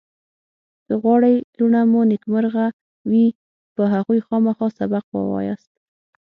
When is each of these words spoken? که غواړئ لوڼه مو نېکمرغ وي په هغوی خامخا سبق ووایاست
که 0.85 0.93
غواړئ 1.01 1.35
لوڼه 1.57 1.81
مو 1.91 2.01
نېکمرغ 2.11 2.55
وي 3.09 3.25
په 3.75 3.83
هغوی 3.93 4.19
خامخا 4.27 4.67
سبق 4.79 5.05
ووایاست 5.15 5.73